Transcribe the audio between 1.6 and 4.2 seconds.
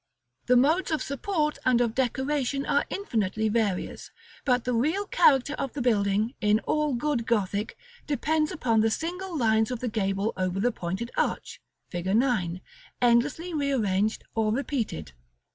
and of decoration are infinitely various,